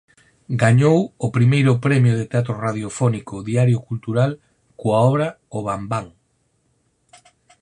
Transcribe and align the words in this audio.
Gañou 0.63 0.99
o 1.25 1.27
I 1.73 1.75
Premio 1.85 2.13
de 2.19 2.25
teatro 2.31 2.55
radiofónico 2.65 3.35
Diario 3.49 3.79
Cultural 3.87 4.31
coa 4.79 4.99
obra 5.09 5.27
"O 5.57 5.59
bambán". 5.69 6.07